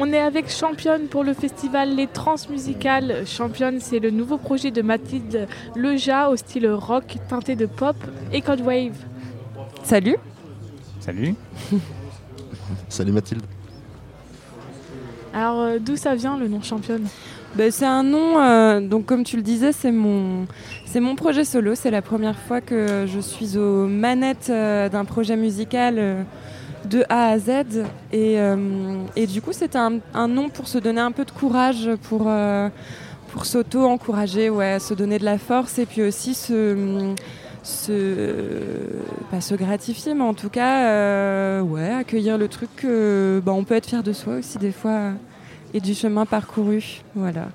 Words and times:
On 0.00 0.12
est 0.12 0.20
avec 0.20 0.48
Championne 0.48 1.08
pour 1.08 1.24
le 1.24 1.34
festival 1.34 1.96
Les 1.96 2.06
Transmusicales. 2.06 3.26
Championne, 3.26 3.80
c'est 3.80 3.98
le 3.98 4.10
nouveau 4.10 4.38
projet 4.38 4.70
de 4.70 4.80
Mathilde 4.80 5.48
Leja 5.74 6.30
au 6.30 6.36
style 6.36 6.68
rock 6.70 7.16
teinté 7.28 7.56
de 7.56 7.66
pop 7.66 7.96
et 8.32 8.40
code 8.40 8.60
wave. 8.60 8.94
Salut. 9.82 10.16
Salut. 11.00 11.34
Salut 12.88 13.10
Mathilde. 13.10 13.42
Alors, 15.34 15.60
euh, 15.62 15.78
d'où 15.80 15.96
ça 15.96 16.14
vient 16.14 16.38
le 16.38 16.46
nom 16.46 16.62
Championne? 16.62 17.08
Ben, 17.56 17.70
c'est 17.70 17.86
un 17.86 18.02
nom, 18.02 18.38
euh, 18.40 18.80
donc 18.80 19.06
comme 19.06 19.24
tu 19.24 19.36
le 19.36 19.42
disais, 19.42 19.72
c'est 19.72 19.90
mon, 19.90 20.46
c'est 20.84 21.00
mon 21.00 21.16
projet 21.16 21.44
solo. 21.44 21.74
C'est 21.74 21.90
la 21.90 22.02
première 22.02 22.38
fois 22.38 22.60
que 22.60 23.06
je 23.06 23.20
suis 23.20 23.56
aux 23.56 23.86
manettes 23.86 24.48
euh, 24.50 24.88
d'un 24.88 25.04
projet 25.04 25.36
musical 25.36 25.96
euh, 25.98 26.22
de 26.88 27.04
A 27.08 27.28
à 27.30 27.38
Z. 27.38 27.50
Et, 28.12 28.38
euh, 28.40 28.56
et 29.16 29.26
du 29.26 29.40
coup, 29.42 29.52
c'était 29.52 29.78
un, 29.78 29.98
un 30.14 30.28
nom 30.28 30.48
pour 30.48 30.68
se 30.68 30.78
donner 30.78 31.00
un 31.00 31.12
peu 31.12 31.24
de 31.24 31.30
courage, 31.30 31.90
pour, 32.08 32.24
euh, 32.26 32.68
pour 33.28 33.44
s'auto-encourager, 33.46 34.50
ouais, 34.50 34.78
se 34.78 34.94
donner 34.94 35.18
de 35.18 35.24
la 35.24 35.38
force 35.38 35.78
et 35.78 35.86
puis 35.86 36.02
aussi 36.02 36.34
se. 36.34 37.14
se 37.62 38.86
pas 39.30 39.40
se 39.42 39.54
gratifier, 39.54 40.14
mais 40.14 40.22
en 40.24 40.32
tout 40.34 40.48
cas, 40.48 40.88
euh, 40.88 41.60
ouais, 41.60 41.90
accueillir 41.92 42.38
le 42.38 42.48
truc 42.48 42.70
que 42.76 43.42
bah, 43.44 43.52
on 43.52 43.64
peut 43.64 43.74
être 43.74 43.86
fier 43.86 44.02
de 44.02 44.12
soi 44.14 44.36
aussi 44.36 44.56
des 44.58 44.72
fois 44.72 45.10
et 45.74 45.80
du 45.80 45.92
chemin 45.94 46.24
parcouru. 46.24 47.02
Voilà. 47.14 47.48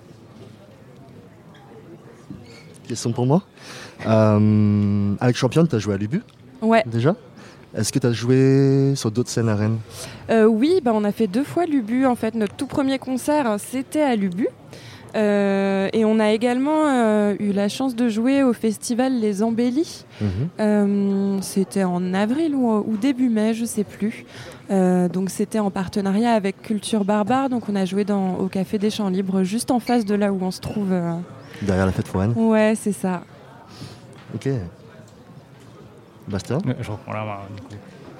Question 2.88 3.12
pour 3.14 3.26
moi. 3.26 3.42
Euh, 4.06 5.16
avec 5.20 5.36
Championne, 5.36 5.68
tu 5.68 5.76
as 5.76 5.80
joué 5.80 5.94
à 5.96 5.98
l'Ubu 5.98 6.22
Ouais. 6.62 6.84
déjà? 6.86 7.16
Est-ce 7.76 7.92
que 7.92 8.00
tu 8.00 8.08
as 8.08 8.12
joué 8.12 8.94
sur 8.96 9.10
d'autres 9.12 9.30
scènes 9.30 9.50
à 9.50 9.56
Rennes 9.56 9.80
Euh, 10.30 10.46
oui, 10.46 10.80
bah, 10.84 10.92
on 10.94 11.04
a 11.04 11.12
fait 11.12 11.28
deux 11.28 11.44
fois 11.44 11.66
l'Ubu. 11.66 12.06
En 12.06 12.16
fait, 12.16 12.36
notre 12.36 12.56
tout 12.56 12.68
premier 12.68 13.00
concert, 13.00 13.56
c'était 13.60 14.02
à 14.02 14.16
l'Ubu. 14.16 14.48
Euh, 15.16 15.90
et 15.94 16.06
on 16.06 16.20
a 16.20 16.32
également 16.32 16.88
euh, 16.88 17.36
eu 17.40 17.52
la 17.52 17.70
chance 17.70 17.96
de 17.96 18.10
jouer 18.10 18.44
au 18.44 18.54
festival 18.54 19.20
Les 19.20 19.44
Embellis. 19.44 20.06
Mhm. 20.22 20.28
Euh, 20.60 21.38
c'était 21.42 21.84
en 21.84 22.14
avril 22.14 22.56
ou, 22.56 22.72
ou 22.72 22.98
début 22.98 23.30
mai, 23.30 23.54
je 23.54 23.66
sais 23.66 23.84
plus. 23.84 24.26
Donc 24.70 25.30
c'était 25.30 25.60
en 25.60 25.70
partenariat 25.70 26.34
avec 26.34 26.64
Culture 26.64 27.06
Barbare. 27.06 27.50
Donc 27.50 27.70
on 27.70 27.76
a 27.76 27.86
joué 27.86 28.06
dans, 28.06 28.38
au 28.38 28.48
Café 28.48 28.80
des 28.80 28.90
Champs 28.90 29.10
Libres, 29.10 29.44
juste 29.44 29.70
en 29.70 29.80
face 29.80 30.04
de 30.04 30.16
là 30.16 30.34
où 30.34 30.40
on 30.42 30.50
se 30.50 30.62
trouve. 30.62 30.90
Derrière 31.62 31.86
la 31.86 31.92
fête 31.92 32.08
foraine 32.08 32.34
Ouais, 32.36 32.74
c'est 32.76 32.92
ça. 32.92 33.22
Ok. 34.34 34.50
Bastien 36.28 36.58
Euh, 36.68 36.74
Je 36.82 36.92
reprends 36.92 37.14
la 37.14 37.26
main, 37.26 37.38
du 37.56 37.62
coup. 37.62 37.74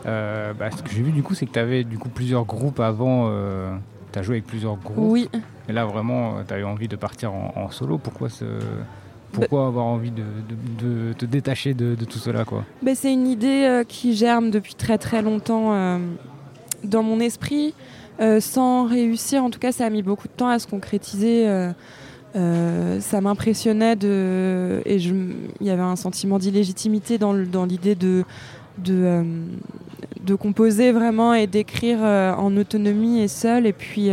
Euh, 0.06 0.54
bah, 0.54 0.70
ce 0.72 0.82
que 0.84 0.90
j'ai 0.92 1.02
vu, 1.02 1.12
du 1.12 1.24
coup, 1.24 1.34
c'est 1.36 1.46
que 1.46 1.52
tu 1.54 1.60
avais 1.60 1.84
du 1.84 1.98
coup, 1.98 2.10
plusieurs 2.10 2.46
groupes 2.46 2.80
avant. 2.80 3.30
tu 4.12 4.20
as 4.20 4.22
joué 4.22 4.36
avec 4.36 4.48
plusieurs 4.48 4.76
groupes. 4.76 5.12
Oui. 5.12 5.30
Et 5.70 5.72
là, 5.74 5.86
vraiment, 5.86 6.44
tu 6.48 6.54
as 6.54 6.60
eu 6.60 6.64
envie 6.66 6.88
de 6.88 6.96
partir 6.98 7.34
en, 7.34 7.54
en 7.56 7.70
solo. 7.72 7.98
Pourquoi, 7.98 8.30
ce... 8.30 8.46
Pourquoi 9.32 9.66
avoir 9.66 9.86
envie 9.86 10.12
de, 10.12 10.22
de- 10.22 11.08
de 11.10 11.14
te 11.14 11.26
détacher 11.26 11.74
de, 11.74 11.96
de 11.96 12.06
tout 12.06 12.20
cela 12.20 12.46
quoi? 12.46 12.64
Ben, 12.84 12.94
c'est 12.94 13.12
une 13.12 13.26
idée 13.26 13.64
euh, 13.66 13.84
qui 13.84 14.16
germe 14.16 14.52
depuis 14.52 14.76
très 14.76 15.00
très 15.00 15.24
longtemps 15.24 15.74
euh, 15.74 15.98
dans 16.84 17.02
mon 17.02 17.20
esprit, 17.20 17.74
euh, 18.20 18.40
sans 18.40 18.86
réussir. 18.86 19.44
En 19.44 19.50
tout 19.50 19.58
cas, 19.58 19.72
ça 19.72 19.86
a 19.88 19.90
mis 19.90 20.04
beaucoup 20.04 20.28
de 20.28 20.34
temps 20.34 20.50
à 20.50 20.60
se 20.60 20.68
concrétiser. 20.68 21.46
Euh, 22.36 23.00
ça 23.00 23.22
m'impressionnait 23.22 23.96
de 23.96 24.82
et 24.86 24.96
il 24.96 25.68
y 25.68 25.70
avait 25.70 25.84
un 25.84 25.96
sentiment 25.96 26.40
d'illégitimité 26.40 27.18
dans, 27.18 27.34
dans 27.34 27.66
l'idée 27.66 27.96
de 27.96 28.24
de, 28.80 28.94
euh, 29.04 29.24
de 30.22 30.34
composer 30.34 30.92
vraiment 30.92 31.36
et 31.36 31.46
d'écrire 31.46 32.00
euh, 32.02 32.34
en 32.34 32.58
autonomie 32.58 33.22
et 33.22 33.28
seul 33.28 33.68
et 33.68 33.74
puis 33.74 34.10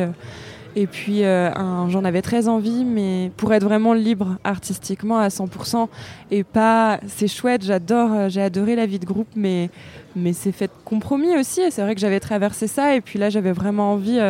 et 0.76 0.86
puis 0.86 1.22
j'en 1.22 2.04
avais 2.04 2.22
très 2.22 2.46
envie 2.46 2.84
mais 2.84 3.32
pour 3.36 3.54
être 3.54 3.64
vraiment 3.64 3.94
libre 3.94 4.36
artistiquement 4.44 5.18
à 5.18 5.28
100% 5.28 5.88
et 6.30 6.44
pas 6.44 7.00
c'est 7.08 7.26
chouette 7.26 7.64
j'adore 7.64 8.28
j'ai 8.28 8.42
adoré 8.42 8.76
la 8.76 8.86
vie 8.86 8.98
de 8.98 9.06
groupe 9.06 9.28
mais 9.34 9.70
mais 10.14 10.32
c'est 10.32 10.52
fait 10.52 10.66
de 10.66 10.72
compromis 10.84 11.36
aussi. 11.38 11.60
Et 11.60 11.70
c'est 11.70 11.82
vrai 11.82 11.94
que 11.94 12.00
j'avais 12.00 12.20
traversé 12.20 12.66
ça 12.66 12.94
et 12.94 13.00
puis 13.00 13.18
là 13.18 13.30
j'avais 13.30 13.52
vraiment 13.52 13.92
envie 13.92 14.20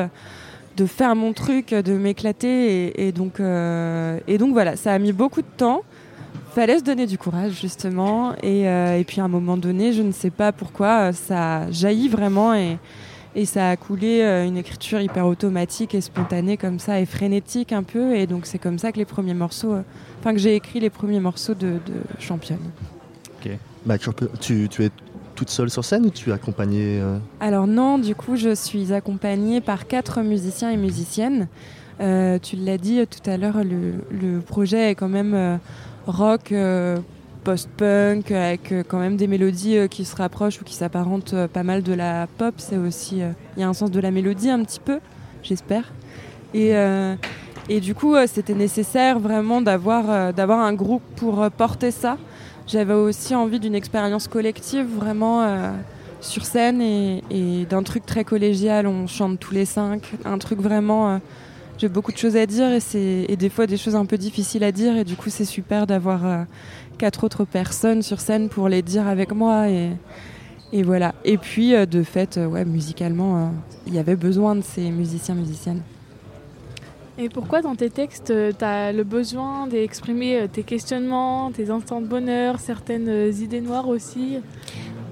de 0.77 0.87
faire 0.87 1.15
mon 1.17 1.33
truc 1.33 1.75
de 1.75 1.93
m'éclater 1.95 2.87
et, 2.87 3.09
et 3.09 3.13
donc 3.13 3.41
euh, 3.41 4.19
et 4.27 4.39
donc 4.39 4.53
voilà 4.53 4.77
ça 4.77 4.93
a 4.93 4.99
mis 4.99 5.13
beaucoup 5.13 5.43
de 5.43 5.47
temps. 5.57 5.83
Fallait 6.55 6.79
se 6.79 6.85
donner 6.85 7.07
du 7.07 7.17
courage 7.17 7.53
justement 7.61 8.33
et, 8.43 8.69
euh, 8.69 8.99
et 8.99 9.05
puis 9.05 9.21
à 9.21 9.25
un 9.25 9.29
moment 9.29 9.57
donné 9.57 9.93
je 9.93 10.03
ne 10.03 10.11
sais 10.13 10.31
pas 10.31 10.51
pourquoi 10.53 11.09
euh, 11.09 11.13
ça 11.13 11.71
jaillit 11.71 12.09
vraiment 12.09 12.55
et 12.55 12.77
et 13.37 13.45
ça 13.45 13.71
a 13.71 13.77
coulé 13.77 14.23
euh, 14.23 14.45
une 14.45 14.57
écriture 14.57 15.01
hyper 15.01 15.25
automatique 15.27 15.95
et 15.95 16.01
spontanée 16.01 16.57
comme 16.57 16.81
ça 16.81 16.99
et 17.01 17.07
frénétique 17.07 17.73
un 17.73 17.85
peu. 17.85 18.17
Et 18.17 18.27
donc 18.27 18.47
c'est 18.47 18.59
comme 18.59 18.79
ça 18.81 18.91
que 18.91 18.99
les 18.99 19.05
premiers 19.05 19.35
morceaux 19.35 19.77
enfin 20.19 20.33
que 20.33 20.41
j'ai 20.41 20.57
écrit 20.57 20.81
les 20.81 20.91
premiers 20.91 21.21
morceaux 21.21 21.55
de, 21.55 21.75
de 21.87 22.01
championne. 22.19 22.59
Bah, 23.87 23.97
tu, 23.99 24.11
tu- 24.41 24.69
tu 24.69 24.85
es 24.85 24.91
toute 25.41 25.49
seule 25.49 25.71
sur 25.71 25.87
scène 25.87 26.05
ou 26.05 26.11
tu 26.11 26.29
es 26.29 26.33
accompagnée 26.35 27.01
euh, 27.01 27.17
Alors 27.41 27.67
non, 27.67 27.97
du 27.97 28.15
coup, 28.15 28.37
je 28.37 28.55
suis 28.55 28.93
accompagnée 28.93 29.63
par 29.63 29.87
quatre 29.87 30.21
musiciens 30.21 30.71
et 30.71 30.77
musiciennes. 30.77 31.49
Euh, 32.03 32.39
tu 32.39 32.57
l'as 32.57 32.77
dit 32.77 33.07
tout 33.07 33.31
à 33.31 33.39
l'heure, 33.39 33.65
le, 33.65 34.05
le 34.11 34.41
projet 34.41 34.91
est 34.91 34.95
quand 34.95 35.09
même 35.09 35.33
euh, 35.33 35.57
rock, 36.07 36.53
post-punk, 37.43 38.31
avec 38.33 38.75
quand 38.87 38.99
même 38.99 39.17
des 39.17 39.27
mélodies 39.27 39.89
qui 39.89 40.05
se 40.05 40.15
rapprochent 40.15 40.61
ou 40.61 40.65
qui 40.65 40.75
s'apparentent 40.75 41.35
pas 41.47 41.63
mal 41.63 41.83
de 41.83 41.95
la 41.95 42.27
pop. 42.37 42.53
C'est 42.59 42.77
aussi, 42.77 43.23
il 43.57 43.61
y 43.61 43.63
a 43.63 43.69
un 43.69 43.73
sens 43.73 43.91
de 43.91 43.99
la 43.99 44.11
mélodie 44.11 44.51
un 44.51 44.63
petit 44.63 44.81
peu, 44.81 44.99
j'espère. 45.43 45.91
Et, 46.53 46.75
et 47.71 47.81
du 47.81 47.95
coup, 47.95 48.15
c'était 48.27 48.55
nécessaire 48.55 49.19
vraiment 49.19 49.63
d'avoir 49.63 50.35
d'avoir 50.35 50.59
un 50.59 50.75
groupe 50.75 51.03
pour 51.17 51.51
porter 51.51 51.93
ça. 51.93 52.19
J'avais 52.71 52.95
aussi 52.95 53.35
envie 53.35 53.59
d'une 53.59 53.75
expérience 53.75 54.29
collective, 54.29 54.87
vraiment. 54.87 55.43
euh, 55.43 55.73
sur 56.21 56.45
scène 56.45 56.83
et, 56.83 57.67
d'un 57.69 57.83
truc 57.83 58.05
très 58.05 58.25
collégial, 58.25 58.87
on 58.87 59.07
chante 59.07 59.41
tous 59.41 59.55
les 59.55 59.65
cinq, 59.65 60.03
un 60.27 60.37
truc 60.39 60.61
vraiment... 60.61 61.15
euh, 61.15 61.19
j'ai 61.79 61.89
beaucoup 61.89 62.13
de 62.13 62.19
choses 62.19 62.37
à 62.37 62.45
dire 62.45 62.71
et, 62.71 62.81
c'est- 62.81 63.37
des 63.39 63.49
fois 63.49 63.67
des 63.67 63.79
choses 63.79 63.97
un 63.97 64.05
peu 64.05 64.19
difficiles 64.19 64.63
à 64.65 64.71
dire 64.71 64.99
et 64.99 65.05
du 65.05 65.17
coup 65.17 65.31
c'est 65.31 65.47
super 65.47 65.87
d'avoir 65.87 66.27
euh, 66.27 66.43
quatre 66.99 67.25
autres 67.25 67.47
personnes 67.47 68.03
sur 68.03 68.21
scène 68.21 68.51
pour 68.51 68.69
les 68.69 68.83
dire 68.83 69.09
avec 69.09 69.33
moi 69.33 69.71
et, 69.71 69.93
et 70.75 70.83
voilà. 70.83 71.15
Et 71.25 71.39
puis 71.39 71.73
de 71.87 72.03
fait, 72.03 72.37
ouais, 72.39 72.67
musicalement, 72.67 73.51
il 73.87 73.95
y 73.95 73.99
avait 73.99 74.15
besoin 74.17 74.55
de 74.57 74.61
ces 74.63 74.91
musiciens, 74.91 75.35
musiciennes. 75.35 75.81
Et 77.23 77.29
pourquoi 77.29 77.61
dans 77.61 77.75
tes 77.75 77.91
textes, 77.91 78.33
tu 78.59 78.65
as 78.65 78.93
le 78.93 79.05
besoin 79.05 79.67
d'exprimer 79.67 80.41
euh, 80.41 80.47
tes 80.51 80.63
questionnements, 80.63 81.53
tes 81.53 81.69
instants 81.69 82.01
de 82.01 82.07
bonheur, 82.07 82.59
certaines 82.59 83.11
euh, 83.11 83.31
idées 83.31 83.61
noires 83.61 83.89
aussi? 83.89 84.39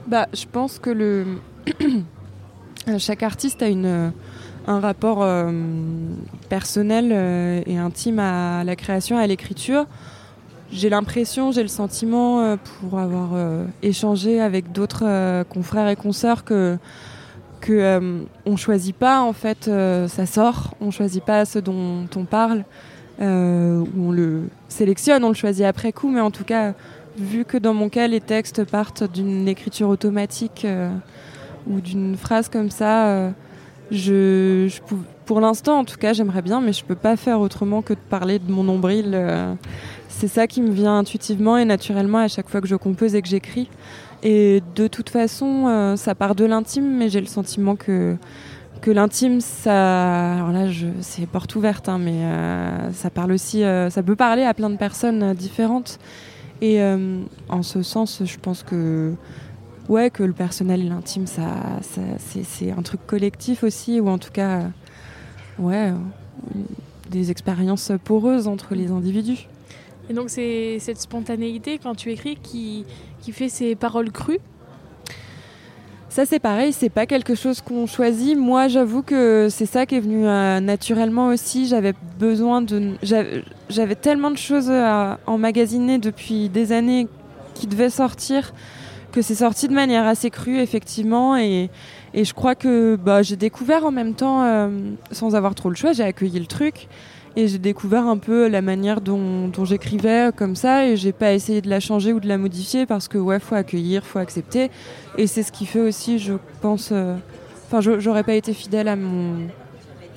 Bah, 0.06 0.26
je 0.32 0.46
pense 0.50 0.78
que 0.78 1.26
chaque 2.98 3.22
artiste 3.22 3.62
a 3.62 3.66
un 3.66 4.80
rapport 4.80 5.22
euh, 5.22 5.52
personnel 6.48 7.10
euh, 7.12 7.60
et 7.66 7.76
intime 7.76 8.20
à 8.20 8.64
la 8.64 8.75
création, 8.75 9.19
à 9.19 9.26
l'écriture. 9.26 9.84
J'ai 10.70 10.90
l'impression, 10.90 11.50
j'ai 11.52 11.62
le 11.62 11.69
sentiment, 11.69 12.40
euh, 12.40 12.56
pour 12.80 12.98
avoir 12.98 13.30
euh, 13.34 13.64
échangé 13.82 14.40
avec 14.40 14.72
d'autres 14.72 15.04
euh, 15.06 15.44
confrères 15.44 15.88
et 15.88 15.96
consoeurs, 15.96 16.44
que 16.44 16.78
que 17.60 17.72
euh, 17.72 18.20
on 18.46 18.56
choisit 18.56 18.94
pas 18.96 19.20
en 19.20 19.32
fait, 19.32 19.69
euh, 19.69 20.08
ça 20.08 20.26
sort. 20.26 20.74
On 20.80 20.91
choisit 20.91 21.22
pas 21.24 21.44
ce 21.44 21.58
dont 21.58 22.06
on 22.16 22.24
parle, 22.24 22.64
euh, 23.20 23.84
on 23.98 24.10
le 24.10 24.44
sélectionne, 24.69 25.24
on 25.24 25.28
le 25.28 25.34
choisit 25.34 25.64
après 25.64 25.92
coup, 25.92 26.08
mais 26.08 26.20
en 26.20 26.30
tout 26.30 26.44
cas, 26.44 26.74
vu 27.16 27.44
que 27.44 27.56
dans 27.58 27.74
mon 27.74 27.88
cas 27.88 28.06
les 28.06 28.20
textes 28.20 28.64
partent 28.64 29.04
d'une 29.12 29.48
écriture 29.48 29.88
automatique 29.88 30.64
euh, 30.64 30.91
ou 31.69 31.80
d'une 31.80 32.16
phrase 32.16 32.48
comme 32.48 32.70
ça, 32.70 33.30
je, 33.90 34.66
je 34.69 34.80
pou- 34.82 35.02
pour 35.26 35.40
l'instant 35.40 35.78
en 35.80 35.84
tout 35.84 35.96
cas 35.98 36.12
j'aimerais 36.12 36.42
bien, 36.42 36.60
mais 36.60 36.72
je 36.72 36.84
peux 36.84 36.94
pas 36.94 37.16
faire 37.16 37.40
autrement 37.40 37.82
que 37.82 37.93
de 37.94 37.99
parler 37.99 38.38
de 38.38 38.50
mon 38.50 38.64
nombril. 38.64 39.19
c'est 40.08 40.28
ça 40.28 40.46
qui 40.46 40.62
me 40.62 40.70
vient 40.70 40.99
intuitivement 40.99 41.58
et 41.58 41.64
naturellement 41.64 42.19
à 42.19 42.28
chaque 42.28 42.49
fois 42.49 42.60
que 42.60 42.69
je 42.69 42.76
compose 42.76 43.14
et 43.14 43.22
que 43.22 43.28
j'écris. 43.28 43.69
Et 44.23 44.62
de 44.75 44.88
toute 44.88 45.11
façon, 45.11 45.67
euh, 45.69 45.97
ça 45.97 46.15
part 46.15 46.35
de 46.35 46.44
l'intime, 46.44 46.97
mais 46.97 47.09
j'ai 47.09 47.20
le 47.20 47.26
sentiment 47.26 47.76
que 47.76 48.17
que 48.81 48.93
l'intime, 48.93 49.41
ça, 49.41 50.35
alors 50.35 50.53
là, 50.53 50.69
je, 50.69 50.87
c'est 51.00 51.26
porte 51.26 51.56
ouverte, 51.56 51.88
hein, 51.88 51.99
mais 51.99 52.23
euh, 52.23 52.93
ça 52.93 53.11
parle 53.11 53.32
aussi, 53.32 53.65
euh, 53.65 53.91
ça 53.91 54.05
peut 54.05 54.15
parler 54.15 54.44
à 54.44 54.55
plein 54.55 54.70
de 54.70 54.76
personnes 54.76 55.35
différentes. 55.35 55.99
Et 56.61 56.81
en 57.49 57.62
ce 57.62 57.82
sens, 57.82 58.23
je 58.25 58.37
pense 58.37 58.65
que 58.65 59.15
ouais, 59.88 60.11
que 60.11 60.25
le 60.25 60.32
personnel 60.32 60.81
et 60.81 60.88
l'intime, 60.88 61.29
ça, 61.29 61.47
c'est, 62.19 62.73
un 62.73 62.82
truc 62.82 63.00
collectif 63.06 63.62
aussi, 63.62 64.00
ou 64.00 64.09
en 64.09 64.19
tout 64.19 64.32
cas, 64.32 64.62
ouais, 65.61 65.93
des 67.11 67.31
expériences 67.31 67.93
poreuses 68.05 68.49
entre 68.49 68.75
les 68.75 68.91
individus. 68.91 69.47
Et 70.10 70.14
donc 70.14 70.31
c'est 70.31 70.78
cette 70.81 71.00
spontanéité 71.00 71.78
quand 71.78 71.94
tu 71.94 72.10
écris 72.10 72.37
qui, 72.37 72.84
qui 73.20 73.32
fait 73.32 73.49
ces 73.49 73.75
paroles 73.75 74.10
crues 74.10 74.40
Ça 76.08 76.25
c'est 76.25 76.38
pareil, 76.38 76.72
c'est 76.72 76.88
pas 76.88 77.05
quelque 77.06 77.34
chose 77.34 77.60
qu'on 77.60 77.87
choisit. 77.87 78.37
Moi 78.37 78.69
j'avoue 78.69 79.02
que 79.02 79.49
c'est 79.50 79.66
ça 79.66 79.84
qui 79.84 79.96
est 79.96 80.00
venu 80.00 80.26
euh, 80.26 80.60
naturellement 80.60 81.28
aussi. 81.28 81.66
J'avais 81.66 81.93
besoin 82.19 82.62
de... 82.62 82.93
J'avais 83.02 83.96
tellement 83.96 84.31
de 84.31 84.38
choses 84.38 84.70
à 84.70 85.19
emmagasiner 85.26 85.99
depuis 85.99 86.49
des 86.49 86.72
années 86.72 87.06
qui 87.55 87.66
devaient 87.66 87.90
sortir 87.90 88.55
que 89.12 89.22
c'est 89.22 89.34
sorti 89.34 89.69
de 89.69 89.75
manière 89.75 90.06
assez 90.06 90.31
crue 90.31 90.58
effectivement 90.58 91.37
et, 91.37 91.70
et 92.19 92.25
je 92.25 92.35
crois 92.35 92.56
que 92.56 92.97
bah, 92.97 93.23
j'ai 93.23 93.37
découvert 93.37 93.85
en 93.85 93.93
même 93.93 94.15
temps, 94.15 94.43
euh, 94.43 94.70
sans 95.12 95.37
avoir 95.37 95.55
trop 95.55 95.70
le 95.70 95.76
choix, 95.76 95.93
j'ai 95.93 96.03
accueilli 96.03 96.41
le 96.41 96.47
truc. 96.47 96.88
Et 97.37 97.47
j'ai 97.47 97.59
découvert 97.59 98.09
un 98.09 98.17
peu 98.17 98.49
la 98.49 98.61
manière 98.61 99.00
dont, 99.00 99.53
j'écrivais 99.62 100.31
comme 100.35 100.56
ça. 100.56 100.88
Et 100.88 100.97
j'ai 100.97 101.12
pas 101.12 101.32
essayé 101.32 101.61
de 101.61 101.70
la 101.70 101.79
changer 101.79 102.12
ou 102.12 102.19
de 102.19 102.26
la 102.26 102.37
modifier 102.37 102.87
parce 102.87 103.06
que 103.06 103.19
ouais 103.19 103.38
faut 103.38 103.55
accueillir 103.55 104.05
faut 104.05 104.19
accepter. 104.19 104.73
Et 105.17 105.29
c'est 105.29 105.44
ce 105.44 105.53
qui 105.53 105.65
fait 105.65 105.79
aussi 105.79 106.19
je 106.19 106.35
pense 106.61 106.88
euh, 106.91 107.15
enfin 107.70 107.81
j'aurais 108.00 108.25
pas 108.25 108.35
été 108.35 108.53
fidèle 108.53 108.88
à 108.88 108.97
mon 108.97 109.47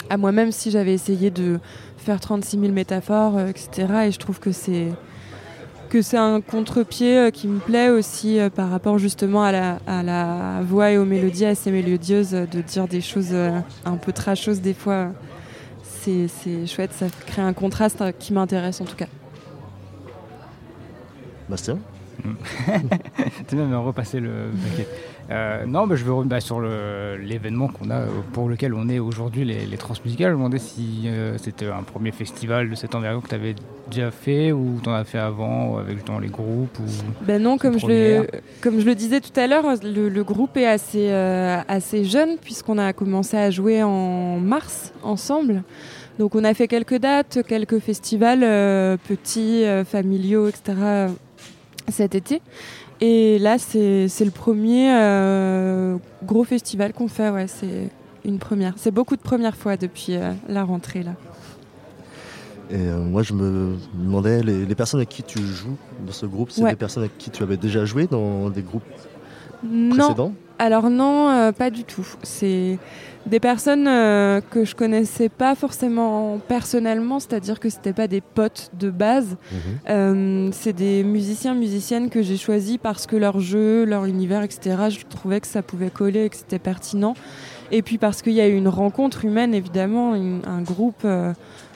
à 0.09 0.17
moi-même 0.17 0.51
si 0.51 0.71
j'avais 0.71 0.93
essayé 0.93 1.29
de 1.29 1.59
faire 1.97 2.19
36 2.19 2.59
000 2.59 2.71
métaphores 2.71 3.37
euh, 3.37 3.47
etc 3.49 3.87
et 4.07 4.11
je 4.11 4.17
trouve 4.17 4.39
que 4.39 4.51
c'est 4.51 4.87
que 5.91 6.01
c'est 6.01 6.17
un 6.17 6.41
contre-pied 6.41 7.17
euh, 7.17 7.29
qui 7.29 7.47
me 7.47 7.59
plaît 7.59 7.89
aussi 7.89 8.39
par 8.55 8.71
rapport 8.71 8.97
justement 8.97 9.43
à 9.43 9.51
la, 9.51 9.77
à 9.85 10.01
la 10.01 10.61
voix 10.63 10.91
et 10.91 10.97
aux 10.97 11.05
mélodies 11.05 11.45
assez 11.45 11.69
mélodieuses 11.69 12.31
de 12.31 12.61
dire 12.61 12.87
des 12.87 13.01
choses 13.01 13.33
un 13.85 13.97
peu 13.97 14.11
trasheuses 14.11 14.61
des 14.61 14.73
fois 14.73 15.11
c'est 16.01 16.65
chouette, 16.67 16.93
ça 16.93 17.07
crée 17.27 17.41
un 17.41 17.53
contraste 17.53 18.01
euh, 18.01 18.11
qui 18.11 18.33
m'intéresse 18.33 18.81
en 18.81 18.85
tout 18.85 18.95
cas. 18.95 19.07
Bastien? 21.49 21.77
Tu 23.47 23.55
vas 23.55 23.65
me 23.65 23.77
repasser 23.77 24.19
le 24.19 24.51
euh, 25.31 25.65
non, 25.65 25.87
mais 25.87 25.95
je 25.95 26.03
veux 26.03 26.11
revenir 26.11 26.29
bah, 26.29 26.41
sur 26.41 26.59
l'événement 26.61 27.69
qu'on 27.69 27.89
a, 27.89 28.01
euh, 28.01 28.07
pour 28.33 28.49
lequel 28.49 28.73
on 28.73 28.89
est 28.89 28.99
aujourd'hui, 28.99 29.45
les, 29.45 29.65
les 29.65 29.77
Transmusicales. 29.77 30.31
Je 30.31 30.33
me 30.33 30.39
demandais 30.39 30.59
si 30.59 31.09
c'était 31.37 31.67
un 31.67 31.83
premier 31.83 32.11
festival 32.11 32.69
de 32.69 32.75
cette 32.75 32.95
envergure 32.95 33.23
que 33.23 33.29
tu 33.29 33.35
avais 33.35 33.55
déjà 33.91 34.11
fait 34.11 34.51
ou 34.51 34.79
tu 34.81 34.89
en 34.89 34.93
as 34.93 35.03
fait 35.03 35.19
avant 35.19 35.77
avec 35.77 35.97
les 36.21 36.29
groupes 36.29 36.79
ou 36.79 37.25
Ben 37.25 37.41
non, 37.41 37.57
comme 37.57 37.79
je, 37.79 37.85
le, 37.85 38.27
comme 38.61 38.79
je 38.79 38.85
le 38.85 38.95
disais 38.95 39.21
tout 39.21 39.37
à 39.39 39.47
l'heure, 39.47 39.65
le, 39.83 40.23
groupe 40.23 40.57
est 40.57 40.65
assez, 40.65 41.11
assez 41.11 42.05
jeune 42.05 42.37
puisqu'on 42.41 42.77
a 42.77 42.93
commencé 42.93 43.37
à 43.37 43.51
jouer 43.51 43.83
en 43.83 44.39
mars 44.39 44.93
ensemble. 45.03 45.63
Donc 46.21 46.35
on 46.35 46.43
a 46.43 46.53
fait 46.53 46.67
quelques 46.67 46.97
dates, 46.97 47.39
quelques 47.47 47.79
festivals 47.79 48.43
euh, 48.43 48.95
petits, 49.07 49.63
euh, 49.63 49.83
familiaux, 49.83 50.47
etc. 50.47 51.07
cet 51.87 52.15
été. 52.15 52.43
Et 52.99 53.39
là, 53.39 53.57
c'est 53.57 54.07
le 54.19 54.29
premier 54.29 54.93
euh, 54.93 55.97
gros 56.23 56.43
festival 56.43 56.93
qu'on 56.93 57.07
fait. 57.07 57.29
Ouais, 57.31 57.47
c'est 57.47 57.89
une 58.23 58.37
première. 58.37 58.75
C'est 58.77 58.91
beaucoup 58.91 59.15
de 59.15 59.21
premières 59.21 59.55
fois 59.55 59.77
depuis 59.77 60.13
la 60.47 60.63
rentrée 60.63 61.01
là. 61.01 61.13
Et 62.71 62.77
moi, 62.77 63.23
je 63.23 63.33
me 63.33 63.75
demandais, 63.93 64.41
les, 64.43 64.75
personnes 64.75 64.99
avec 64.99 65.09
qui 65.09 65.23
tu 65.23 65.39
joues 65.39 65.77
dans 66.05 66.13
ce 66.13 66.25
groupe, 66.25 66.51
c'est 66.51 66.63
des 66.63 66.75
personnes 66.75 67.03
avec 67.03 67.17
qui 67.17 67.29
tu 67.29 67.43
avais 67.43 67.57
déjà 67.57 67.85
joué 67.85 68.07
dans 68.07 68.49
des 68.49 68.61
groupes 68.61 68.83
précédents? 69.89 70.33
Alors 70.57 70.89
non, 70.89 71.51
pas 71.53 71.69
du 71.69 71.83
tout. 71.83 72.07
C'est 72.23 72.77
des 73.25 73.39
personnes 73.39 73.87
euh, 73.87 74.41
que 74.41 74.65
je 74.65 74.75
connaissais 74.75 75.29
pas 75.29 75.53
forcément 75.55 76.39
personnellement, 76.47 77.19
c'est-à-dire 77.19 77.59
que 77.59 77.69
c'était 77.69 77.93
pas 77.93 78.07
des 78.07 78.21
potes 78.21 78.71
de 78.77 78.89
base. 78.89 79.37
Mhm. 79.51 79.59
Euh, 79.89 80.49
c'est 80.51 80.73
des 80.73 81.03
musiciens, 81.03 81.53
musiciennes 81.53 82.09
que 82.09 82.21
j'ai 82.21 82.37
choisis 82.37 82.77
parce 82.77 83.05
que 83.05 83.15
leur 83.15 83.39
jeu, 83.39 83.85
leur 83.85 84.05
univers, 84.05 84.41
etc. 84.41 84.89
Je 84.89 85.05
trouvais 85.07 85.39
que 85.39 85.47
ça 85.47 85.61
pouvait 85.61 85.91
coller 85.91 86.25
et 86.25 86.29
que 86.29 86.35
c'était 86.35 86.59
pertinent. 86.59 87.13
Et 87.71 87.81
puis 87.83 87.97
parce 87.97 88.21
qu'il 88.21 88.33
y 88.33 88.41
a 88.41 88.47
eu 88.47 88.55
une 88.55 88.67
rencontre 88.67 89.23
humaine, 89.23 89.53
évidemment, 89.53 90.13
un 90.13 90.61
groupe. 90.61 91.05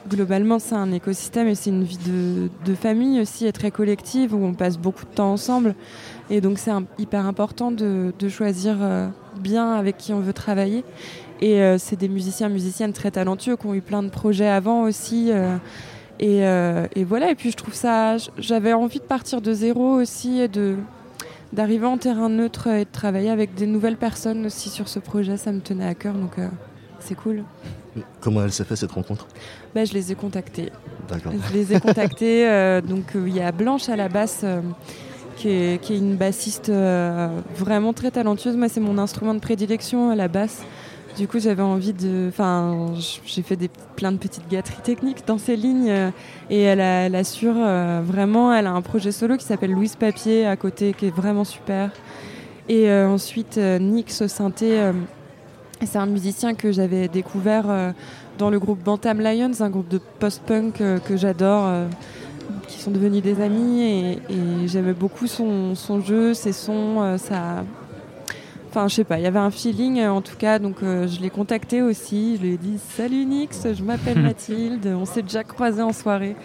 Euh, 0.05 0.09
globalement, 0.09 0.59
c'est 0.59 0.75
un 0.75 0.91
écosystème 0.91 1.47
et 1.47 1.55
c'est 1.55 1.69
une 1.69 1.83
vie 1.83 1.99
de, 2.65 2.75
famille 2.75 3.21
aussi 3.21 3.45
et 3.45 3.51
très 3.51 3.71
collective 3.71 4.33
où 4.35 4.43
on 4.43 4.53
passe 4.53 4.77
beaucoup 4.77 5.05
de 5.05 5.11
temps 5.11 5.31
ensemble. 5.31 5.75
Et 6.29 6.41
donc, 6.41 6.57
c'est 6.59 6.71
hyper 6.97 7.25
important 7.25 7.71
de, 7.71 8.13
choisir 8.29 8.77
bien 9.39 9.73
avec 9.73 9.97
qui 9.97 10.13
on 10.13 10.19
veut 10.19 10.33
travailler. 10.33 10.83
Et 11.41 11.61
euh, 11.61 11.77
c'est 11.77 11.95
des 11.95 12.07
musiciens, 12.07 12.49
musiciennes 12.49 12.93
très 12.93 13.11
talentueux 13.11 13.57
qui 13.57 13.65
ont 13.65 13.73
eu 13.73 13.81
plein 13.81 14.03
de 14.03 14.09
projets 14.09 14.47
avant 14.47 14.83
aussi. 14.83 15.31
Euh, 15.31 15.57
et, 16.19 16.45
euh, 16.45 16.87
voilà, 17.05 17.31
et 17.31 17.35
puis 17.35 17.51
je 17.51 17.57
trouve 17.57 17.73
ça. 17.73 18.17
J'avais 18.37 18.73
envie 18.73 18.99
de 18.99 19.05
partir 19.05 19.41
de 19.41 19.53
zéro 19.53 19.95
aussi 19.95 20.39
et 20.39 20.49
d'arriver 21.51 21.85
en 21.85 21.97
terrain 21.97 22.29
neutre 22.29 22.67
et 22.67 22.85
de 22.85 22.91
travailler 22.91 23.29
avec 23.29 23.53
des 23.53 23.67
nouvelles 23.67 23.97
personnes 23.97 24.45
aussi 24.45 24.69
sur 24.69 24.87
ce 24.87 24.99
projet. 24.99 25.37
Ça 25.37 25.51
me 25.51 25.59
tenait 25.59 25.87
à 25.87 25.95
cœur, 25.95 26.13
donc 26.13 26.37
c'est 26.99 27.15
cool. 27.15 27.43
Comment 28.19 28.44
elle 28.44 28.51
s'est 28.51 28.65
fait 28.65 28.75
cette 28.75 28.92
rencontre? 28.92 29.27
Bah, 29.74 29.86
Je 29.86 29.94
les 29.94 30.12
ai 30.12 30.15
contactés. 30.15 30.71
D'accord. 31.09 31.33
Je 31.50 31.53
les 31.53 31.74
ai 31.74 31.80
contactés. 31.80 32.81
donc 32.88 33.13
il 33.15 33.36
y 33.36 33.42
a 33.42 33.51
Blanche 33.51 33.89
à 33.89 33.95
la 33.95 34.09
basse. 34.09 34.45
Qui 35.38 35.50
est, 35.50 35.81
qui 35.81 35.94
est, 35.94 35.97
une 35.97 36.15
bassiste 36.15 36.71
vraiment 37.57 37.92
très 37.92 38.09
talentueuse. 38.09 38.56
Moi, 38.56 38.69
c'est 38.69 38.80
mon 38.80 38.97
instrument 38.97 39.33
de 39.33 39.39
prédilection, 39.39 40.15
la 40.15 40.30
basse. 40.30 40.63
Du 41.18 41.30
coup, 41.30 41.39
j'avais 41.39 41.62
envie 41.62 41.94
de. 41.94 42.27
Enfin, 42.27 42.94
j'ai 43.25 43.42
fait 43.42 43.56
des, 43.56 43.69
plein 43.95 44.12
de 44.12 44.18
petites 44.18 44.50
gâteries 44.50 44.81
techniques 44.83 45.25
dans 45.25 45.38
ces 45.38 45.56
lignes 45.56 45.89
euh, 45.89 46.12
et 46.50 46.62
elle, 46.62 47.15
assure 47.15 47.56
euh, 47.57 48.01
vraiment. 48.03 48.53
Elle 48.53 48.68
a 48.68 48.71
un 48.71 48.81
projet 48.81 49.13
solo 49.13 49.38
qui 49.38 49.45
s'appelle 49.45 49.71
Louise 49.71 49.95
Papier 49.95 50.45
à 50.45 50.57
côté, 50.57 50.94
qui 50.94 51.07
est 51.07 51.15
vraiment 51.15 51.45
super. 51.45 51.91
Et 52.68 52.89
euh, 52.89 53.07
ensuite, 53.07 53.57
au 53.57 54.27
synthé, 54.27 54.91
c'est 55.85 55.97
un 55.97 56.05
musicien 56.05 56.53
que 56.53 56.71
j'avais 56.71 57.07
découvert 57.07 57.93
dans 58.37 58.49
le 58.49 58.59
groupe 58.59 58.83
Bantam 58.83 59.19
Lions, 59.21 59.51
un 59.59 59.69
groupe 59.69 59.87
de 59.87 59.99
post-punk 60.19 60.73
que 61.05 61.17
j'adore 61.17 61.87
qui 62.67 62.79
sont 62.79 62.91
devenus 62.91 63.21
des 63.21 63.41
amis 63.41 63.81
et, 63.81 64.11
et 64.29 64.67
j'aimais 64.67 64.93
beaucoup 64.93 65.27
son, 65.27 65.75
son, 65.75 66.01
jeu, 66.01 66.33
ses 66.33 66.53
sons, 66.53 67.17
sa, 67.17 67.63
Enfin, 68.77 68.89
je 68.89 68.95
sais 68.95 69.03
pas, 69.05 69.17
il 69.17 69.23
y 69.23 69.25
avait 69.25 69.39
un 69.39 69.51
feeling 69.51 69.99
euh, 69.99 70.09
en 70.09 70.19
tout 70.19 70.35
cas, 70.35 70.59
donc 70.59 70.83
euh, 70.83 71.07
je 71.07 71.21
l'ai 71.21 71.29
contacté 71.29 71.81
aussi. 71.81 72.35
Je 72.35 72.41
lui 72.41 72.53
ai 72.55 72.57
dit 72.57 72.77
Salut 72.77 73.23
Nix, 73.23 73.65
je 73.73 73.81
m'appelle 73.81 74.19
Mathilde, 74.21 74.93
on 74.99 75.05
s'est 75.05 75.21
déjà 75.21 75.45
croisé 75.45 75.81
en 75.81 75.93
soirée. 75.93 76.35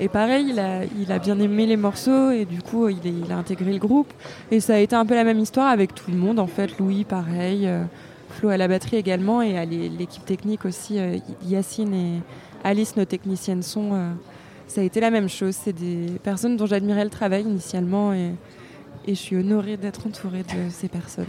Et 0.00 0.08
pareil, 0.08 0.48
il 0.50 0.58
a, 0.58 0.80
il 1.00 1.12
a 1.12 1.20
bien 1.20 1.38
aimé 1.38 1.64
les 1.64 1.76
morceaux 1.76 2.32
et 2.32 2.44
du 2.44 2.60
coup, 2.60 2.88
il, 2.88 2.98
il, 3.04 3.30
a 3.30 3.36
intégré 3.36 3.72
le 3.72 3.78
groupe. 3.78 4.12
Et 4.50 4.58
ça 4.58 4.74
a 4.74 4.78
été 4.78 4.96
un 4.96 5.06
peu 5.06 5.14
la 5.14 5.22
même 5.22 5.38
histoire 5.38 5.68
avec 5.68 5.94
tout 5.94 6.10
le 6.10 6.16
monde 6.16 6.40
en 6.40 6.48
fait. 6.48 6.76
Louis, 6.80 7.04
pareil, 7.04 7.68
euh, 7.68 7.84
Flo 8.36 8.50
à 8.50 8.56
la 8.56 8.68
batterie 8.68 8.96
également 8.96 9.42
et 9.42 9.58
à 9.58 9.64
l'équipe 9.64 10.24
technique 10.24 10.64
aussi. 10.64 10.98
Yacine 11.44 11.94
et 11.94 12.22
Alice, 12.64 12.96
nos 12.96 13.04
techniciennes 13.04 13.62
sont. 13.62 14.14
ça 14.66 14.80
a 14.80 14.84
été 14.84 15.00
la 15.00 15.10
même 15.10 15.28
chose. 15.28 15.54
C'est 15.54 15.72
des 15.72 16.18
personnes 16.22 16.56
dont 16.56 16.66
j'admirais 16.66 17.04
le 17.04 17.10
travail 17.10 17.42
initialement 17.42 18.12
et, 18.12 18.32
et 19.06 19.14
je 19.14 19.20
suis 19.20 19.36
honorée 19.36 19.76
d'être 19.76 20.06
entourée 20.06 20.42
de 20.42 20.70
ces 20.70 20.88
personnes. 20.88 21.24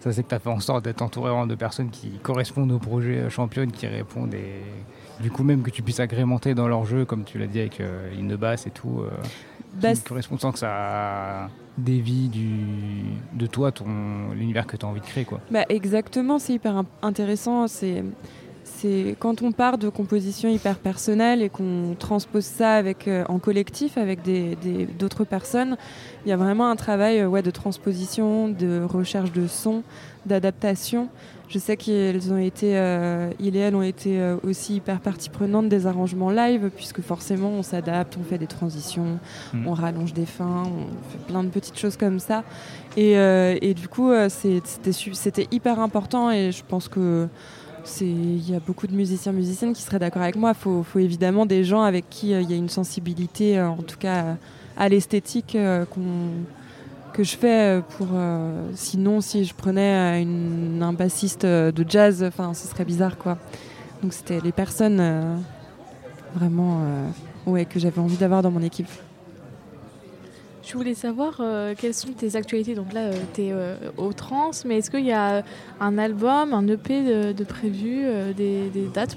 Ça, 0.00 0.12
c'est 0.12 0.22
que 0.22 0.28
tu 0.28 0.34
as 0.34 0.38
fait 0.38 0.48
en 0.48 0.60
sorte 0.60 0.84
d'être 0.84 1.02
entouré 1.02 1.30
de 1.46 1.54
personnes 1.56 1.90
qui 1.90 2.10
correspondent 2.22 2.70
au 2.70 2.78
projet 2.78 3.18
euh, 3.18 3.30
championne, 3.30 3.72
qui 3.72 3.86
répondent 3.86 4.34
et 4.34 4.62
du 5.20 5.30
coup, 5.32 5.42
même 5.42 5.62
que 5.62 5.70
tu 5.70 5.82
puisses 5.82 5.98
agrémenter 5.98 6.54
dans 6.54 6.68
leur 6.68 6.84
jeu, 6.84 7.04
comme 7.04 7.24
tu 7.24 7.38
l'as 7.38 7.48
dit 7.48 7.58
avec 7.58 7.80
euh, 7.80 8.08
une 8.16 8.36
basse 8.36 8.68
et 8.68 8.70
tout, 8.70 9.00
euh, 9.00 9.10
bah, 9.74 9.92
qui 9.94 10.02
correspond 10.02 10.38
sans 10.38 10.52
que 10.52 10.60
ça 10.60 11.50
dévie 11.78 12.28
du, 12.28 12.58
de 13.32 13.46
toi, 13.46 13.72
ton 13.72 13.86
l'univers 14.34 14.66
que 14.66 14.76
tu 14.76 14.84
as 14.84 14.88
envie 14.88 15.00
de 15.00 15.06
créer. 15.06 15.24
Quoi. 15.24 15.40
Bah, 15.50 15.64
exactement, 15.68 16.38
c'est 16.38 16.54
hyper 16.54 16.84
intéressant. 17.02 17.66
C'est 17.68 18.04
c'est 18.80 19.16
quand 19.18 19.42
on 19.42 19.52
part 19.52 19.78
de 19.78 19.88
compositions 19.88 20.48
hyper 20.48 20.78
personnelles 20.78 21.42
et 21.42 21.48
qu'on 21.48 21.96
transpose 21.98 22.44
ça 22.44 22.74
avec, 22.74 23.08
euh, 23.08 23.24
en 23.28 23.38
collectif 23.38 23.98
avec 23.98 24.20
d'autres 24.98 25.24
des, 25.24 25.28
personnes, 25.28 25.76
il 26.24 26.28
y 26.28 26.32
a 26.32 26.36
vraiment 26.36 26.70
un 26.70 26.76
travail 26.76 27.20
euh, 27.20 27.28
ouais, 27.28 27.42
de 27.42 27.50
transposition, 27.50 28.48
de 28.48 28.82
recherche 28.82 29.32
de 29.32 29.46
son, 29.46 29.82
d'adaptation. 30.26 31.08
Je 31.48 31.58
sais 31.58 31.76
qu'ils 31.78 32.32
ont 32.32 32.38
été, 32.38 32.76
euh, 32.76 33.30
il 33.40 33.56
et 33.56 33.60
elle 33.60 33.74
ont 33.74 33.82
été 33.82 34.20
aussi 34.46 34.76
hyper 34.76 35.00
partie 35.00 35.30
prenante 35.30 35.70
des 35.70 35.86
arrangements 35.86 36.30
live, 36.30 36.70
puisque 36.76 37.00
forcément 37.00 37.48
on 37.48 37.62
s'adapte, 37.62 38.18
on 38.20 38.22
fait 38.22 38.36
des 38.36 38.46
transitions, 38.46 39.18
mmh. 39.54 39.66
on 39.66 39.72
rallonge 39.72 40.12
des 40.12 40.26
fins, 40.26 40.64
on 40.66 41.10
fait 41.10 41.24
plein 41.26 41.42
de 41.42 41.48
petites 41.48 41.78
choses 41.78 41.96
comme 41.96 42.18
ça. 42.18 42.44
Et, 42.98 43.12
et 43.12 43.72
du 43.72 43.88
coup, 43.88 44.10
c'était 44.28 45.48
hyper 45.50 45.80
important 45.80 46.30
et 46.30 46.52
je 46.52 46.62
pense 46.68 46.88
que 46.88 47.28
il 48.00 48.50
y 48.50 48.54
a 48.54 48.60
beaucoup 48.60 48.86
de 48.86 48.94
musiciens 48.94 49.32
musiciennes 49.32 49.72
qui 49.72 49.82
seraient 49.82 49.98
d'accord 49.98 50.22
avec 50.22 50.36
moi. 50.36 50.52
Il 50.54 50.84
faut, 50.84 50.98
évidemment 50.98 51.46
des 51.46 51.64
gens 51.64 51.82
avec 51.82 52.08
qui 52.08 52.34
euh, 52.34 52.42
il 52.42 52.50
y 52.50 52.54
a 52.54 52.56
une 52.56 52.68
sensibilité, 52.68 53.58
euh, 53.58 53.68
en 53.68 53.82
tout 53.82 53.98
cas 53.98 54.36
à 54.76 54.88
l'esthétique 54.88 55.54
euh, 55.54 55.84
que 57.12 57.24
je 57.24 57.36
fais 57.36 57.82
pour. 57.96 58.08
sinon, 58.74 59.20
si 59.20 59.44
je 59.44 59.54
prenais 59.54 60.24
un 60.80 60.92
bassiste 60.92 61.44
de 61.44 61.84
jazz, 61.88 62.30
ce 62.54 62.68
serait 62.68 62.84
bizarre, 62.84 63.18
quoi. 63.18 63.38
Donc 64.02 64.12
c'était 64.12 64.40
les 64.40 64.52
personnes 64.52 65.02
vraiment 66.36 66.80
ouais, 67.46 67.64
que 67.64 67.80
j'avais 67.80 67.98
envie 67.98 68.18
d'avoir 68.18 68.42
dans 68.42 68.52
mon 68.52 68.62
équipe. 68.62 68.88
Je 70.68 70.74
voulais 70.74 70.92
savoir 70.92 71.40
quelles 71.78 71.94
sont 71.94 72.12
tes 72.12 72.36
actualités. 72.36 72.74
Donc 72.74 72.92
là, 72.92 73.08
tu 73.32 73.40
es 73.40 73.54
au 73.96 74.12
trans, 74.12 74.50
mais 74.66 74.78
est-ce 74.78 74.90
qu'il 74.90 75.06
y 75.06 75.12
a 75.12 75.42
un 75.80 75.96
album, 75.96 76.52
un 76.52 76.68
EP 76.68 77.32
de, 77.32 77.44
prévu, 77.44 78.02
des, 78.36 78.90
dates 78.92 79.16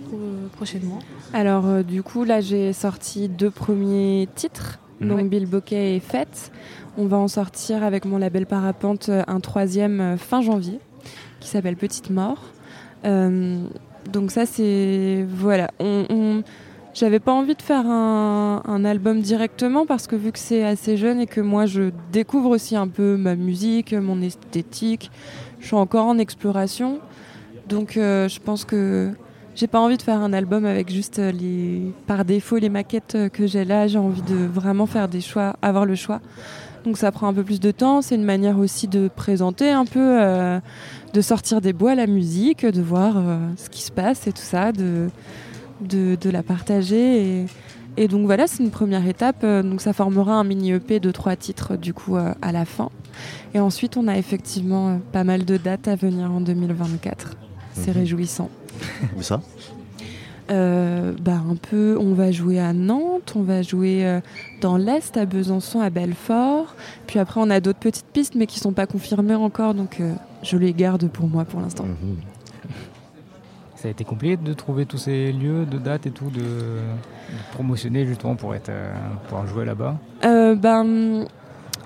prochainement? 0.53 0.99
Alors, 1.33 1.83
du 1.83 2.03
coup, 2.03 2.23
là, 2.23 2.39
j'ai 2.39 2.71
sorti 2.71 3.27
deux 3.27 3.51
premiers 3.51 4.29
titres, 4.33 4.79
donc 5.01 5.27
Bill 5.29 5.45
Bokeh 5.45 5.97
et 5.97 5.99
Fête. 5.99 6.53
On 6.97 7.05
va 7.05 7.17
en 7.17 7.27
sortir 7.27 7.83
avec 7.83 8.05
mon 8.05 8.17
label 8.17 8.45
Parapente 8.45 9.09
un 9.09 9.39
troisième 9.41 10.17
fin 10.17 10.41
janvier 10.41 10.79
qui 11.41 11.49
s'appelle 11.49 11.75
Petite 11.75 12.11
Mort. 12.11 12.43
donc 13.03 14.31
ça 14.31 14.45
c'est 14.45 15.25
voilà, 15.27 15.69
on 15.81 16.43
j'avais 16.93 17.19
pas 17.19 17.31
envie 17.31 17.55
de 17.55 17.61
faire 17.61 17.85
un, 17.85 18.85
album 18.85 19.21
directement 19.21 19.85
parce 19.85 20.07
que 20.07 20.15
vu 20.15 20.31
que 20.31 20.39
c'est 20.39 20.63
assez 20.63 20.97
jeune 20.97 21.19
et 21.21 21.27
que 21.27 21.39
moi 21.39 21.65
je 21.65 21.91
découvre 22.11 22.49
aussi 22.49 22.75
un 22.75 22.87
peu 22.87 23.15
ma 23.15 23.35
musique, 23.35 23.93
mon 23.93 24.21
esthétique, 24.21 25.11
je 25.59 25.67
suis 25.67 25.75
encore 25.75 26.07
en 26.07 26.17
exploration. 26.17 26.99
Donc 27.69 27.95
euh, 27.95 28.27
je 28.27 28.39
pense 28.39 28.65
que 28.65 29.11
j'ai 29.55 29.67
pas 29.67 29.79
envie 29.79 29.97
de 29.97 30.01
faire 30.01 30.19
un 30.19 30.33
album 30.33 30.65
avec 30.65 30.89
juste 30.91 31.19
les 31.19 31.93
par 32.07 32.25
défaut 32.25 32.57
les 32.57 32.69
maquettes 32.69 33.17
que 33.31 33.45
j'ai 33.45 33.65
là, 33.65 33.87
j'ai 33.87 33.99
envie 33.99 34.23
de 34.23 34.45
vraiment 34.45 34.87
faire 34.87 35.07
des 35.07 35.21
choix, 35.21 35.55
avoir 35.61 35.85
le 35.85 35.95
choix. 35.95 36.21
Donc 36.83 36.97
ça 36.97 37.11
prend 37.11 37.27
un 37.27 37.33
peu 37.33 37.43
plus 37.43 37.59
de 37.59 37.71
temps, 37.71 38.01
c'est 38.01 38.15
une 38.15 38.23
manière 38.23 38.57
aussi 38.57 38.87
de 38.87 39.07
présenter 39.07 39.69
un 39.69 39.85
peu 39.85 40.19
euh, 40.19 40.59
de 41.13 41.21
sortir 41.21 41.61
des 41.61 41.73
bois 41.73 41.93
la 41.93 42.07
musique, 42.07 42.65
de 42.65 42.81
voir 42.81 43.17
euh, 43.17 43.37
ce 43.55 43.69
qui 43.69 43.83
se 43.83 43.91
passe 43.91 44.25
et 44.25 44.31
tout 44.31 44.41
ça, 44.41 44.71
de, 45.81 46.29
la 46.29 46.43
partager. 46.43 47.45
Et, 47.97 48.07
donc 48.07 48.25
voilà, 48.25 48.47
c'est 48.47 48.63
une 48.63 48.71
première 48.71 49.05
étape. 49.07 49.43
Euh, 49.43 49.63
donc 49.63 49.81
ça 49.81 49.93
formera 49.93 50.35
un 50.35 50.43
mini 50.43 50.71
EP 50.71 50.99
de 50.99 51.11
trois 51.11 51.35
titres 51.35 51.75
du 51.75 51.93
coup 51.93 52.15
euh, 52.15 52.33
à 52.41 52.51
la 52.51 52.65
fin. 52.65 52.89
Et 53.53 53.59
ensuite, 53.59 53.97
on 53.97 54.07
a 54.07 54.17
effectivement 54.17 54.89
euh, 54.89 54.97
pas 55.11 55.23
mal 55.23 55.45
de 55.45 55.57
dates 55.57 55.87
à 55.87 55.95
venir 55.95 56.31
en 56.31 56.41
2024. 56.41 57.35
C'est 57.73 57.91
mhm. 57.91 57.97
réjouissant. 57.97 58.49
Où 59.17 59.21
ça? 59.21 59.41
Bah, 60.49 61.39
un 61.49 61.55
peu, 61.55 61.97
on 61.97 62.13
va 62.13 62.29
jouer 62.33 62.59
à 62.59 62.73
Nantes, 62.73 63.35
on 63.37 63.41
va 63.41 63.61
jouer 63.61 64.19
dans 64.59 64.75
l'Est, 64.75 65.15
à 65.15 65.25
Besançon, 65.25 65.79
à 65.79 65.89
Belfort. 65.89 66.75
Puis 67.07 67.19
après, 67.19 67.39
on 67.41 67.49
a 67.49 67.61
d'autres 67.61 67.79
petites 67.79 68.07
pistes, 68.07 68.35
mais 68.35 68.47
qui 68.47 68.59
sont 68.59 68.73
pas 68.73 68.85
confirmées 68.85 69.35
encore, 69.35 69.73
donc 69.73 70.01
je 70.43 70.57
les 70.57 70.73
garde 70.73 71.07
pour 71.07 71.29
moi 71.29 71.45
pour 71.45 71.61
l'instant. 71.61 71.85
Mhm. 71.85 72.17
Ça 73.81 73.87
a 73.87 73.91
été 73.91 74.03
compliqué 74.03 74.37
de 74.37 74.53
trouver 74.53 74.85
tous 74.85 74.99
ces 74.99 75.31
lieux, 75.31 75.65
de 75.65 75.79
dates 75.79 76.05
et 76.05 76.11
tout, 76.11 76.29
de, 76.29 76.43
promotionner 77.53 78.05
justement 78.05 78.35
pour 78.35 78.53
être, 78.53 78.69
euh, 78.69 78.93
pouvoir 79.27 79.47
jouer 79.47 79.65
là-bas. 79.65 79.97
Euh, 80.23 80.53
ben, 80.53 81.25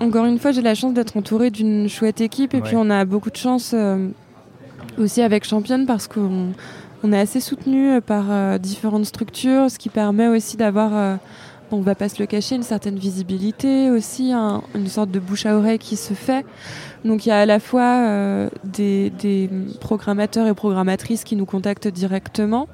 Encore 0.02 0.26
une 0.26 0.38
fois, 0.38 0.52
j'ai 0.52 0.62
la 0.62 0.76
chance 0.76 0.94
d'être 0.94 1.16
entourée 1.16 1.52
d'une 1.52 1.88
chouette 1.88 2.20
équipe 2.20 2.54
et 2.54 2.60
puis 2.60 2.76
on 2.76 2.90
a 2.90 3.06
beaucoup 3.06 3.30
de 3.30 3.38
chance 3.38 3.72
euh, 3.74 4.10
aussi 4.98 5.22
avec 5.22 5.46
Championne 5.46 5.86
parce 5.86 6.10
qu'on 6.10 6.52
on 7.02 7.14
est 7.14 7.20
assez 7.20 7.40
soutenu 7.40 8.02
par 8.02 8.60
différentes 8.60 9.06
structures, 9.06 9.72
ce 9.72 9.80
qui 9.80 9.88
permet 9.88 10.28
aussi 10.28 10.58
d'avoir 10.58 11.18
on 11.72 11.82
va 11.82 11.96
pas 11.96 12.10
se 12.10 12.20
le 12.20 12.26
cacher, 12.26 12.56
une 12.56 12.64
certaine 12.64 12.98
visibilité 12.98 13.90
aussi, 13.90 14.34
une 14.34 14.88
sorte 14.88 15.12
de 15.12 15.20
bouche 15.20 15.46
à 15.46 15.58
oreille 15.58 15.80
qui 15.80 15.96
se 15.96 16.14
fait. 16.14 16.46
Donc 17.04 17.26
il 17.26 17.30
y 17.30 17.32
a 17.32 17.40
à 17.40 17.46
la 17.46 17.60
fois 17.60 18.08
euh, 18.08 18.50
des, 18.64 19.50
programmateurs 19.80 20.48
et 20.48 20.54
programmatrices 20.54 21.24
qui 21.24 21.36
nous 21.36 21.46
contactent 21.46 21.88
directement, 21.88 22.68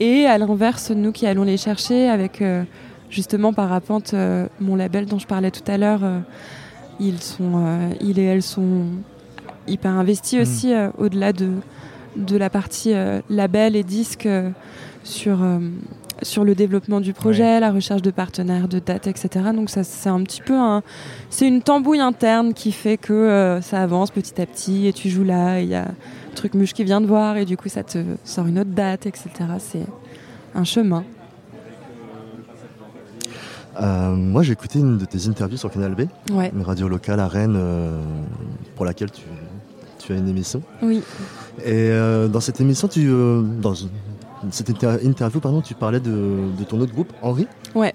et 0.00 0.26
à 0.26 0.38
l'inverse, 0.38 0.90
nous 0.90 1.12
qui 1.12 1.26
allons 1.26 1.44
les 1.44 1.56
chercher 1.56 2.08
avec 2.08 2.42
euh, 2.42 2.64
justement 3.10 3.52
Parapente, 3.52 4.14
euh, 4.14 4.46
mon 4.60 4.76
label 4.76 5.06
dont 5.06 5.18
je 5.18 5.26
parlais 5.26 5.50
tout 5.50 5.70
à 5.70 5.78
l'heure. 5.78 6.00
ils 7.00 7.20
sont, 7.20 7.64
ils 8.00 8.18
et 8.18 8.24
elles 8.24 8.42
sont 8.42 8.86
hyper 9.66 9.92
investis 9.92 10.38
mmh. 10.38 10.42
aussi 10.42 10.72
au-delà 10.98 11.32
de, 11.32 11.50
de 12.16 12.36
la 12.36 12.50
partie 12.50 12.92
label 13.30 13.76
et 13.76 13.84
disque 13.84 14.28
sur 15.04 15.38
sur 16.22 16.44
le 16.44 16.54
développement 16.54 17.00
du 17.00 17.12
projet, 17.12 17.60
la 17.60 17.70
recherche 17.70 18.02
de 18.02 18.10
partenaires, 18.10 18.68
de 18.68 18.78
dates, 18.78 19.06
etc. 19.06 19.28
Donc 19.54 19.70
ça, 19.70 19.84
c'est 19.84 20.08
un 20.08 20.22
petit 20.22 20.40
peu 20.40 20.54
un, 20.54 20.82
c'est 21.30 21.46
une 21.46 21.62
tambouille 21.62 22.00
interne 22.00 22.54
qui 22.54 22.72
fait 22.72 22.96
que 22.96 23.12
euh, 23.12 23.60
ça 23.60 23.82
avance 23.82 24.10
petit 24.10 24.40
à 24.40 24.46
petit 24.46 24.86
et 24.86 24.92
tu 24.92 25.08
joues 25.08 25.24
là, 25.24 25.60
il 25.60 25.68
y 25.68 25.74
a 25.74 25.82
un 25.84 26.34
truc 26.34 26.54
muche 26.54 26.72
qui 26.72 26.84
vient 26.84 27.00
de 27.00 27.06
voir 27.06 27.36
et 27.36 27.44
du 27.44 27.56
coup 27.56 27.68
ça 27.68 27.82
te 27.82 27.98
sort 28.24 28.46
une 28.46 28.58
autre 28.58 28.70
date, 28.70 29.06
etc. 29.06 29.30
C'est 29.58 29.86
un 30.54 30.64
chemin. 30.64 31.04
Euh, 33.80 34.14
moi, 34.14 34.42
j'ai 34.42 34.52
écouté 34.52 34.78
une 34.80 34.98
de 34.98 35.04
tes 35.06 35.28
interviews 35.28 35.56
sur 35.56 35.70
Canal 35.70 35.94
B, 35.94 36.02
une 36.30 36.62
radio 36.62 36.88
locale 36.88 37.20
à 37.20 37.28
Rennes, 37.28 37.56
euh, 37.56 37.98
pour 38.76 38.84
laquelle 38.84 39.10
tu, 39.10 39.22
tu, 39.98 40.12
as 40.12 40.16
une 40.16 40.28
émission. 40.28 40.62
Oui. 40.82 41.02
Et 41.64 41.90
dans 42.30 42.40
cette 42.40 42.60
émission, 42.60 42.86
tu, 42.88 43.10
dans, 43.60 43.74
cette 44.50 44.68
interview, 44.70 45.40
pardon, 45.40 45.60
tu 45.60 45.74
parlais 45.74 46.00
de, 46.00 46.48
ton 46.68 46.80
autre 46.80 46.92
groupe, 46.92 47.12
Henri. 47.22 47.46
Ouais. 47.74 47.94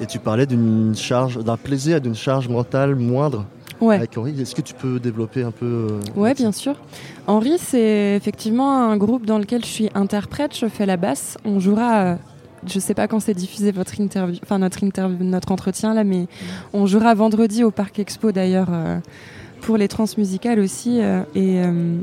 Et 0.00 0.06
tu 0.06 0.18
parlais 0.18 0.46
d'une 0.46 0.94
charge, 0.94 1.38
d'un 1.38 1.56
plaisir 1.56 1.96
et 1.96 2.00
d'une 2.00 2.14
charge 2.14 2.48
mentale 2.48 2.94
moindre 2.94 3.46
ouais. 3.80 3.96
avec 3.96 4.16
Henri. 4.16 4.40
Est-ce 4.40 4.54
que 4.54 4.62
tu 4.62 4.74
peux 4.74 5.00
développer 5.00 5.42
un 5.42 5.50
peu 5.50 5.66
euh, 5.66 6.00
Ouais, 6.16 6.34
bien 6.34 6.52
sûr. 6.52 6.74
Henri, 7.26 7.58
c'est 7.58 8.14
effectivement 8.16 8.90
un 8.90 8.96
groupe 8.96 9.26
dans 9.26 9.38
lequel 9.38 9.64
je 9.64 9.70
suis 9.70 9.90
interprète, 9.94 10.56
je 10.56 10.66
fais 10.66 10.86
la 10.86 10.96
basse. 10.96 11.38
On 11.44 11.58
jouera. 11.60 12.02
Euh, 12.02 12.14
je 12.66 12.78
sais 12.78 12.94
pas 12.94 13.08
quand 13.08 13.18
c'est 13.18 13.34
diffusé 13.34 13.72
votre 13.72 14.00
interview, 14.00 14.38
enfin 14.44 14.58
notre 14.58 14.84
interview, 14.84 15.24
notre 15.24 15.50
entretien 15.50 15.94
là, 15.94 16.04
mais 16.04 16.28
on 16.72 16.86
jouera 16.86 17.12
vendredi 17.12 17.64
au 17.64 17.72
Parc 17.72 17.98
Expo 17.98 18.30
d'ailleurs. 18.30 18.68
Euh, 18.70 18.98
pour 19.62 19.78
les 19.78 19.88
transmusicales 19.88 20.58
aussi. 20.58 21.00
Euh, 21.00 21.22
et, 21.34 21.62
euh, 21.62 21.96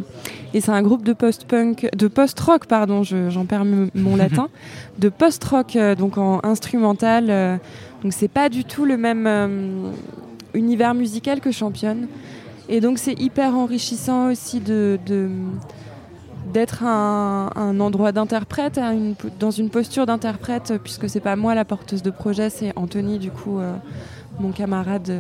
et 0.54 0.62
c'est 0.62 0.72
un 0.72 0.82
groupe 0.82 1.04
de 1.04 1.14
post-punk, 1.14 1.90
de 1.96 2.08
post-rock, 2.08 2.66
pardon, 2.66 3.04
j'en 3.04 3.46
perds 3.46 3.66
mon 3.94 4.16
latin, 4.16 4.50
de 4.98 5.10
post-rock, 5.10 5.76
euh, 5.76 5.94
donc 5.94 6.18
en 6.18 6.40
instrumental. 6.44 7.60
donc 8.02 8.14
c'est 8.14 8.28
pas 8.28 8.50
du 8.50 8.64
tout 8.64 8.86
le 8.86 8.98
même 8.98 9.94
univers 10.56 10.96
musical 10.96 11.40
que 11.40 11.52
Championne. 11.52 12.08
Et 12.70 12.82
donc 12.82 12.98
c'est 12.98 13.20
hyper 13.20 13.56
enrichissant 13.56 14.32
aussi 14.32 14.60
de, 14.60 15.00
d'être 16.54 16.84
un, 16.84 17.50
un, 17.56 17.80
endroit 17.80 18.12
d'interprète, 18.12 18.80
dans 19.40 19.52
une 19.52 19.70
posture 19.70 20.06
d'interprète, 20.06 20.74
puisque 20.84 21.10
c'est 21.10 21.20
pas 21.20 21.36
moi 21.36 21.56
la 21.56 21.66
porteuse 21.66 22.04
de 22.04 22.12
projet, 22.12 22.50
c'est 22.50 22.72
Anthony, 22.76 23.18
du 23.20 23.32
coup, 23.32 23.60
mon 24.40 24.52
camarade 24.52 25.12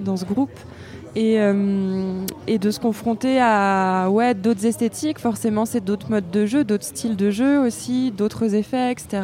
dans 0.00 0.16
ce 0.16 0.24
groupe 0.24 0.50
et, 1.14 1.40
euh, 1.40 2.24
et, 2.46 2.58
de 2.58 2.70
se 2.70 2.80
confronter 2.80 3.38
à 3.40 4.08
ouais, 4.10 4.34
d'autres 4.34 4.64
esthétiques. 4.64 5.18
Forcément, 5.18 5.66
c'est 5.66 5.84
d'autres 5.84 6.10
modes 6.10 6.30
de 6.30 6.46
jeu, 6.46 6.64
d'autres 6.64 6.84
styles 6.84 7.16
de 7.16 7.30
jeu 7.30 7.58
aussi, 7.58 8.10
d'autres 8.10 8.54
effets, 8.54 8.92
etc., 8.92 9.22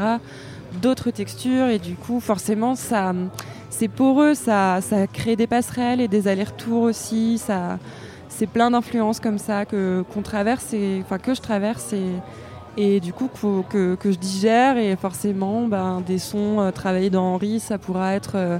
d'autres 0.82 1.10
textures. 1.10 1.68
Et 1.68 1.78
du 1.78 1.94
coup, 1.94 2.20
forcément, 2.20 2.74
ça, 2.74 3.14
c'est 3.70 3.88
poreux, 3.88 4.34
ça, 4.34 4.80
ça 4.80 5.06
crée 5.06 5.36
des 5.36 5.46
passerelles 5.46 6.00
et 6.00 6.08
des 6.08 6.28
allers-retours 6.28 6.82
aussi. 6.82 7.38
Ça, 7.38 7.78
c'est 8.28 8.46
plein 8.46 8.70
d'influences 8.70 9.20
comme 9.20 9.38
ça 9.38 9.64
que 9.64 10.04
qu'on 10.12 10.22
traverse, 10.22 10.74
enfin 11.00 11.18
que 11.18 11.34
je 11.34 11.40
traverse 11.40 11.92
et 11.92 12.12
et 12.78 13.00
du 13.00 13.12
coup 13.12 13.28
que, 13.68 13.96
que, 13.96 14.12
je 14.12 14.16
digère 14.16 14.78
et 14.78 14.94
forcément 14.94 15.66
ben, 15.66 16.00
des 16.06 16.18
sons 16.18 16.60
euh, 16.60 16.70
travaillés 16.70 17.10
dans 17.10 17.34
Henri 17.34 17.58
ça 17.58 17.76
pourra 17.76 18.14
être 18.14 18.36
euh, 18.36 18.58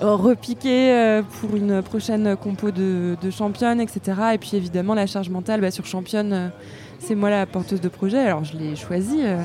repiquer 0.00 0.92
euh, 0.92 1.22
pour 1.22 1.56
une 1.56 1.82
prochaine 1.82 2.36
compo 2.36 2.70
de, 2.70 3.16
championne, 3.30 3.80
etc. 3.80 4.00
Et 4.34 4.38
puis 4.38 4.52
évidemment 4.54 4.94
la 4.94 5.06
charge 5.06 5.28
mentale 5.28 5.60
bah, 5.60 5.70
sur 5.70 5.86
championne, 5.86 6.32
euh, 6.32 6.48
c'est 6.98 7.14
moi 7.14 7.30
la 7.30 7.46
porteuse 7.46 7.80
de 7.80 7.88
projet, 7.88 8.18
alors 8.18 8.44
je 8.44 8.56
l'ai 8.56 8.76
choisi. 8.76 9.20
Euh, 9.22 9.42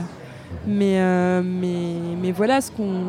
mais, 0.67 0.99
mais, 1.41 1.95
mais 2.21 2.31
voilà 2.31 2.61
ce 2.61 2.69
qu'on 2.69 3.05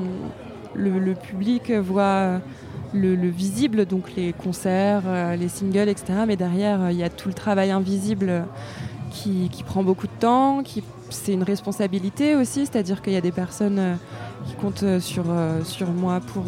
le, 0.74 1.14
public 1.14 1.70
voit 1.70 2.40
le, 2.94 3.28
visible, 3.28 3.84
donc 3.84 4.14
les 4.16 4.32
concerts, 4.32 5.02
les 5.38 5.48
singles, 5.48 5.90
etc. 5.90 6.20
Mais 6.26 6.36
derrière, 6.36 6.90
il 6.90 6.96
y 6.96 7.02
a 7.02 7.10
tout 7.10 7.28
le 7.28 7.34
travail 7.34 7.70
invisible 7.70 8.46
qui, 9.10 9.50
qui 9.52 9.62
prend 9.62 9.82
beaucoup 9.82 10.06
de 10.06 10.18
temps, 10.18 10.62
qui 10.62 10.82
c'est 11.10 11.34
une 11.34 11.42
responsabilité 11.42 12.34
aussi, 12.34 12.64
c'est-à-dire 12.64 13.02
qu'il 13.02 13.12
y 13.12 13.16
a 13.16 13.20
des 13.20 13.30
personnes 13.30 13.98
qui 14.46 14.54
comptent 14.54 15.00
sur, 15.00 15.26
sur 15.64 15.90
moi 15.90 16.20
pour 16.32 16.44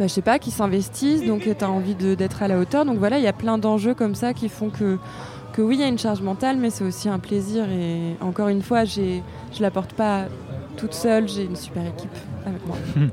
bah, 0.00 0.06
je 0.06 0.14
sais 0.14 0.22
pas, 0.22 0.38
qui 0.38 0.50
s'investissent, 0.50 1.26
donc 1.26 1.42
tu 1.42 1.62
as 1.62 1.70
envie 1.70 1.94
d'être 1.94 2.42
à 2.42 2.48
la 2.48 2.58
hauteur. 2.58 2.86
Donc 2.86 2.96
voilà, 2.96 3.18
il 3.18 3.22
y 3.22 3.28
a 3.28 3.34
plein 3.34 3.58
d'enjeux 3.58 3.92
comme 3.92 4.14
ça 4.14 4.32
qui 4.32 4.48
font 4.48 4.70
que, 4.70 4.96
que 5.52 5.60
oui, 5.60 5.76
il 5.76 5.80
y 5.80 5.84
a 5.84 5.88
une 5.88 5.98
charge 5.98 6.22
mentale, 6.22 6.56
mais 6.56 6.70
c'est 6.70 6.84
aussi 6.84 7.10
un 7.10 7.18
plaisir. 7.18 7.68
Et 7.68 8.16
encore 8.22 8.48
une 8.48 8.62
fois, 8.62 8.86
je 8.86 9.00
ne 9.00 9.60
la 9.60 9.70
porte 9.70 9.92
pas 9.92 10.24
toute 10.78 10.94
seule, 10.94 11.28
j'ai 11.28 11.44
une 11.44 11.54
super 11.54 11.86
équipe 11.86 12.16
avec 12.46 12.66
moi. 12.66 12.78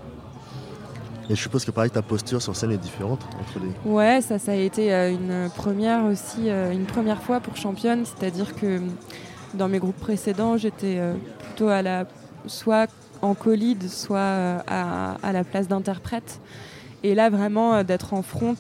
Et 1.30 1.36
je 1.36 1.42
suppose 1.42 1.66
que 1.66 1.72
pareil, 1.72 1.92
ta 1.92 2.02
posture 2.02 2.42
sur 2.42 2.56
scène 2.56 2.72
est 2.72 2.78
différente 2.78 3.20
entre 3.38 3.60
les. 3.60 3.92
Ouais, 3.92 4.22
ça, 4.22 4.40
ça 4.40 4.54
a 4.54 4.56
été 4.56 4.94
euh, 4.94 5.12
une 5.12 5.50
première 5.54 6.06
aussi, 6.06 6.50
euh, 6.50 6.72
une 6.72 6.86
première 6.86 7.22
fois 7.22 7.42
pour 7.42 7.58
championne, 7.58 8.06
c'est-à-dire 8.06 8.56
que 8.56 8.80
dans 9.56 9.68
mes 9.68 9.80
groupes 9.80 10.00
précédents, 10.00 10.56
j'étais 10.56 11.00
euh, 11.00 11.16
plutôt 11.40 11.68
à 11.68 11.82
la 11.82 12.06
soit 12.46 12.90
en 13.22 13.34
colide, 13.34 13.90
soit 13.90 14.62
à, 14.68 15.18
à 15.22 15.34
la 15.34 15.44
place 15.44 15.68
d'interprète. 15.68 16.40
Et 17.04 17.16
là, 17.16 17.30
vraiment, 17.30 17.84
d'être 17.84 18.14
en 18.14 18.22
front, 18.22 18.56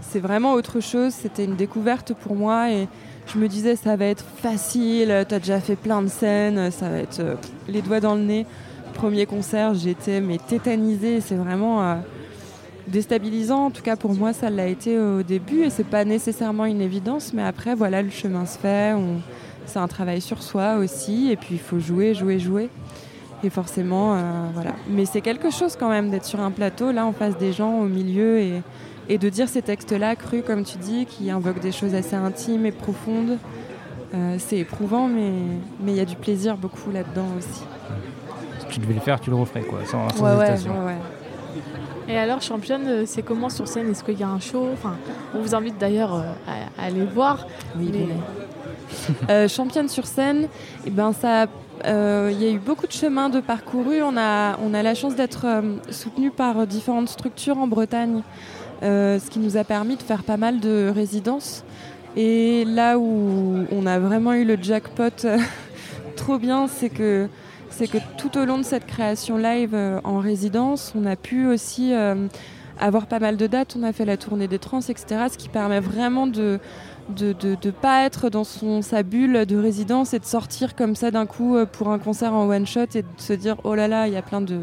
c'est 0.00 0.20
vraiment 0.20 0.52
autre 0.54 0.80
chose. 0.80 1.12
C'était 1.12 1.44
une 1.44 1.56
découverte 1.56 2.12
pour 2.14 2.34
moi 2.36 2.70
et 2.70 2.88
je 3.32 3.38
me 3.38 3.48
disais, 3.48 3.76
ça 3.76 3.96
va 3.96 4.06
être 4.06 4.24
facile, 4.36 5.24
tu 5.28 5.34
as 5.34 5.38
déjà 5.38 5.60
fait 5.60 5.76
plein 5.76 6.02
de 6.02 6.08
scènes, 6.08 6.70
ça 6.70 6.88
va 6.88 6.98
être 6.98 7.22
les 7.68 7.82
doigts 7.82 8.00
dans 8.00 8.14
le 8.14 8.22
nez. 8.22 8.46
Premier 8.94 9.26
concert, 9.26 9.74
j'étais 9.74 10.20
mais 10.20 10.38
tétanisée. 10.38 11.20
C'est 11.20 11.36
vraiment 11.36 11.98
déstabilisant. 12.88 13.66
En 13.66 13.70
tout 13.70 13.82
cas, 13.82 13.96
pour 13.96 14.14
moi, 14.14 14.32
ça 14.32 14.50
l'a 14.50 14.66
été 14.66 14.98
au 14.98 15.22
début 15.22 15.62
et 15.62 15.70
c'est 15.70 15.86
pas 15.86 16.04
nécessairement 16.04 16.66
une 16.66 16.80
évidence. 16.80 17.32
Mais 17.32 17.42
après, 17.42 17.74
voilà, 17.74 18.02
le 18.02 18.10
chemin 18.10 18.46
se 18.46 18.58
fait. 18.58 18.94
C'est 19.66 19.78
un 19.78 19.88
travail 19.88 20.20
sur 20.20 20.42
soi 20.42 20.76
aussi. 20.76 21.30
Et 21.30 21.36
puis, 21.36 21.54
il 21.54 21.60
faut 21.60 21.78
jouer, 21.78 22.14
jouer, 22.14 22.38
jouer. 22.38 22.68
Et 23.44 23.50
forcément, 23.50 24.14
euh, 24.14 24.20
voilà. 24.54 24.72
Mais 24.88 25.04
c'est 25.04 25.20
quelque 25.20 25.50
chose 25.50 25.76
quand 25.76 25.88
même 25.88 26.10
d'être 26.10 26.24
sur 26.24 26.40
un 26.40 26.50
plateau, 26.50 26.92
là, 26.92 27.06
en 27.06 27.12
face 27.12 27.36
des 27.36 27.52
gens, 27.52 27.80
au 27.80 27.86
milieu, 27.86 28.38
et, 28.38 28.62
et 29.08 29.18
de 29.18 29.28
dire 29.28 29.48
ces 29.48 29.62
textes-là, 29.62 30.14
crus, 30.16 30.44
comme 30.46 30.64
tu 30.64 30.78
dis, 30.78 31.06
qui 31.06 31.30
invoquent 31.30 31.60
des 31.60 31.72
choses 31.72 31.94
assez 31.94 32.14
intimes 32.14 32.66
et 32.66 32.72
profondes. 32.72 33.38
Euh, 34.14 34.36
c'est 34.38 34.58
éprouvant, 34.58 35.08
mais 35.08 35.32
il 35.86 35.96
y 35.96 36.00
a 36.00 36.04
du 36.04 36.16
plaisir 36.16 36.56
beaucoup 36.56 36.90
là-dedans 36.90 37.26
aussi. 37.36 37.62
Si 38.60 38.66
tu 38.66 38.80
devais 38.80 38.94
le 38.94 39.00
faire, 39.00 39.20
tu 39.20 39.30
le 39.30 39.36
referais, 39.36 39.62
quoi, 39.62 39.80
sans, 39.86 40.08
sans 40.10 40.24
ouais, 40.24 40.34
hésitation. 40.34 40.86
Ouais, 40.86 40.96
et 42.08 42.18
alors, 42.18 42.42
championne, 42.42 42.86
euh, 42.86 43.02
c'est 43.06 43.22
comment 43.22 43.48
sur 43.48 43.68
scène 43.68 43.90
Est-ce 43.90 44.02
qu'il 44.02 44.18
y 44.18 44.22
a 44.22 44.28
un 44.28 44.40
show? 44.40 44.68
Enfin, 44.72 44.96
On 45.34 45.40
vous 45.40 45.54
invite 45.54 45.78
d'ailleurs 45.78 46.14
euh, 46.14 46.22
à, 46.78 46.84
aller 46.84 47.04
voir. 47.04 47.46
Oui, 47.78 47.90
euh, 49.30 49.48
championne 49.48 49.88
sur 49.88 50.06
scène, 50.06 50.44
et 50.44 50.48
eh 50.86 50.90
ben 50.90 51.12
ça, 51.12 51.46
il 51.84 52.42
y 52.42 52.46
a 52.46 52.50
eu 52.50 52.58
beaucoup 52.58 52.86
de 52.86 52.92
chemins 52.92 53.28
de 53.28 53.40
parcouru. 53.40 54.02
On 54.02 54.16
a, 54.16 54.58
on 54.64 54.74
a 54.74 54.82
la 54.82 54.94
chance 54.94 55.14
d'être 55.14 55.46
soutenu 55.90 56.30
par 56.30 56.66
différentes 56.66 57.08
structures 57.08 57.58
en 57.58 57.66
Bretagne, 57.66 58.22
ce 58.82 59.30
qui 59.30 59.38
nous 59.38 59.56
a 59.56 59.64
permis 59.64 59.96
de 59.96 60.02
faire 60.02 60.22
pas 60.22 60.36
mal 60.36 60.60
de 60.60 60.92
résidences. 60.94 61.64
Et 62.16 62.64
là 62.66 62.98
où 62.98 63.64
on 63.72 63.86
a 63.86 63.98
vraiment 63.98 64.34
eu 64.34 64.44
le 64.44 64.56
jackpot 64.60 65.26
trop 66.16 66.38
bien, 66.38 66.68
c'est 66.68 66.90
que 66.90 67.28
c'est 67.72 67.88
que 67.88 67.98
tout 68.18 68.36
au 68.38 68.44
long 68.44 68.58
de 68.58 68.64
cette 68.64 68.86
création 68.86 69.38
live 69.38 69.74
euh, 69.74 69.98
en 70.04 70.18
résidence, 70.18 70.92
on 70.94 71.06
a 71.06 71.16
pu 71.16 71.46
aussi 71.46 71.94
euh, 71.94 72.28
avoir 72.78 73.06
pas 73.06 73.18
mal 73.18 73.38
de 73.38 73.46
dates. 73.46 73.76
On 73.78 73.82
a 73.82 73.92
fait 73.94 74.04
la 74.04 74.18
tournée 74.18 74.46
des 74.46 74.58
trans, 74.58 74.80
etc. 74.80 75.26
Ce 75.32 75.38
qui 75.38 75.48
permet 75.48 75.80
vraiment 75.80 76.26
de 76.26 76.60
de 77.08 77.34
ne 77.42 77.70
pas 77.70 78.04
être 78.04 78.30
dans 78.30 78.44
son, 78.44 78.82
sa 78.82 79.02
bulle 79.02 79.44
de 79.46 79.56
résidence 79.56 80.14
et 80.14 80.18
de 80.18 80.24
sortir 80.24 80.74
comme 80.74 80.94
ça 80.94 81.10
d'un 81.10 81.26
coup 81.26 81.56
euh, 81.56 81.66
pour 81.66 81.90
un 81.90 81.98
concert 81.98 82.32
en 82.32 82.48
one 82.48 82.66
shot 82.66 82.86
et 82.94 83.02
de 83.02 83.08
se 83.16 83.32
dire 83.32 83.56
oh 83.64 83.74
là 83.74 83.88
là, 83.88 84.06
il 84.06 84.14
y 84.14 84.16
a 84.16 84.22
plein 84.22 84.40
de. 84.40 84.58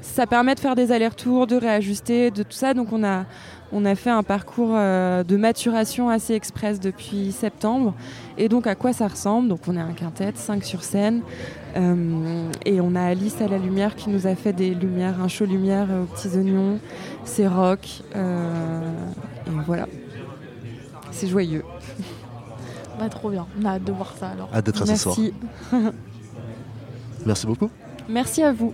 Ça 0.00 0.26
permet 0.26 0.54
de 0.54 0.60
faire 0.60 0.74
des 0.74 0.92
allers-retours, 0.92 1.46
de 1.46 1.56
réajuster, 1.56 2.30
de 2.30 2.42
tout 2.42 2.52
ça. 2.52 2.72
Donc 2.72 2.92
on 2.92 3.04
a, 3.04 3.24
a 3.72 3.94
fait 3.94 4.10
un 4.10 4.22
parcours 4.22 4.70
de 4.70 5.36
maturation 5.36 6.08
assez 6.08 6.34
express 6.34 6.78
depuis 6.78 7.32
septembre. 7.32 7.94
Et 8.38 8.48
donc 8.48 8.68
à 8.68 8.76
quoi 8.76 8.92
ça 8.92 9.08
ressemble? 9.08 9.48
Donc 9.48 9.60
on 9.66 9.76
est 9.76 9.80
un 9.80 9.92
quintet, 9.92 10.32
5 10.34 10.64
sur 10.64 10.84
scène. 10.84 11.22
Euh, 11.76 12.50
et 12.64 12.80
on 12.80 12.94
a 12.94 13.02
Alice 13.02 13.40
à 13.40 13.48
la 13.48 13.58
lumière 13.58 13.94
qui 13.94 14.10
nous 14.10 14.26
a 14.26 14.34
fait 14.34 14.52
des 14.52 14.74
lumières, 14.74 15.20
un 15.22 15.28
show 15.28 15.44
lumière 15.44 15.88
aux 15.90 16.06
petits 16.06 16.36
oignons. 16.36 16.78
C'est 17.24 17.46
rock. 17.46 18.02
Euh, 18.16 18.80
voilà. 19.66 19.86
C'est 21.12 21.28
joyeux. 21.28 21.64
Bah, 22.98 23.08
trop 23.08 23.30
bien. 23.30 23.46
On 23.60 23.64
a 23.64 23.70
hâte 23.74 23.84
de 23.84 23.92
voir 23.92 24.14
ça 24.18 24.30
alors. 24.30 24.48
Hâte 24.52 24.66
d'être 24.66 24.82
à 24.82 24.86
ce 24.86 24.96
soir. 24.96 25.16
Merci. 25.18 25.34
Merci 27.26 27.46
beaucoup. 27.46 27.70
Merci 28.08 28.42
à 28.42 28.52
vous. 28.52 28.72